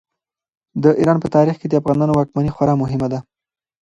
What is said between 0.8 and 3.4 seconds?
د ایران په تاریخ کې د افغانانو واکمني خورا مهمه ده.